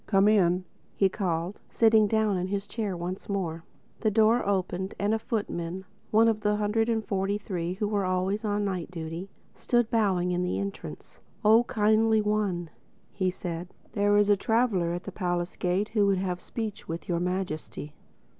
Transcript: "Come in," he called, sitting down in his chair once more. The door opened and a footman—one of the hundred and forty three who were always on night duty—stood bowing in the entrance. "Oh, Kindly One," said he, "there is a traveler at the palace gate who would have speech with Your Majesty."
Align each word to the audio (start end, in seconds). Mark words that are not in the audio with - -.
"Come 0.07 0.27
in," 0.27 0.65
he 0.95 1.09
called, 1.09 1.59
sitting 1.69 2.07
down 2.07 2.35
in 2.35 2.47
his 2.47 2.65
chair 2.67 2.97
once 2.97 3.29
more. 3.29 3.63
The 3.99 4.09
door 4.09 4.43
opened 4.43 4.95
and 4.97 5.13
a 5.13 5.19
footman—one 5.19 6.27
of 6.27 6.41
the 6.41 6.55
hundred 6.55 6.89
and 6.89 7.05
forty 7.05 7.37
three 7.37 7.73
who 7.73 7.87
were 7.87 8.03
always 8.03 8.43
on 8.43 8.65
night 8.65 8.89
duty—stood 8.89 9.91
bowing 9.91 10.31
in 10.31 10.41
the 10.41 10.57
entrance. 10.57 11.19
"Oh, 11.45 11.65
Kindly 11.65 12.19
One," 12.19 12.71
said 13.29 13.67
he, 13.69 13.89
"there 13.91 14.17
is 14.17 14.29
a 14.29 14.35
traveler 14.35 14.91
at 14.93 15.03
the 15.03 15.11
palace 15.11 15.55
gate 15.55 15.89
who 15.89 16.07
would 16.07 16.17
have 16.17 16.41
speech 16.41 16.87
with 16.87 17.07
Your 17.07 17.19
Majesty." 17.19 17.93